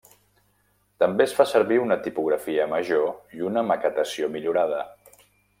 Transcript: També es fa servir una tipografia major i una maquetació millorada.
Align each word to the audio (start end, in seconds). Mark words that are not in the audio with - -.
També 1.03 1.23
es 1.27 1.35
fa 1.41 1.45
servir 1.51 1.77
una 1.83 1.99
tipografia 2.07 2.67
major 2.73 3.39
i 3.41 3.47
una 3.51 3.67
maquetació 3.75 4.35
millorada. 4.39 4.85